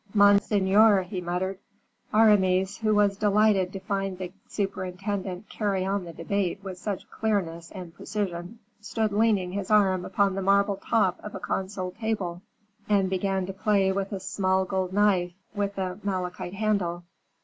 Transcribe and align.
"Monseigneur!" 0.15 1.03
he 1.03 1.21
muttered. 1.21 1.59
Aramis, 2.11 2.77
who 2.77 2.95
was 2.95 3.17
delighted 3.17 3.71
to 3.71 3.79
find 3.79 4.17
the 4.17 4.31
superintendent 4.47 5.47
carry 5.47 5.85
on 5.85 6.05
the 6.05 6.13
debate 6.13 6.63
with 6.63 6.79
such 6.79 7.07
clearness 7.11 7.69
and 7.69 7.93
precision, 7.93 8.57
stood 8.79 9.11
leaning 9.11 9.51
his 9.51 9.69
arm 9.69 10.03
upon 10.03 10.33
the 10.33 10.41
marble 10.41 10.77
top 10.77 11.19
of 11.23 11.35
a 11.35 11.39
console 11.39 11.91
table 11.91 12.41
and 12.89 13.11
began 13.11 13.45
to 13.45 13.53
play 13.53 13.91
with 13.91 14.11
a 14.11 14.19
small 14.19 14.65
gold 14.65 14.91
knife, 14.91 15.33
with 15.53 15.77
a 15.77 15.99
malachite 16.03 16.55
handle. 16.55 17.03